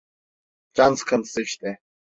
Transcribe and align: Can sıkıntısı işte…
Can 0.73 0.93
sıkıntısı 0.95 1.41
işte… 1.41 1.79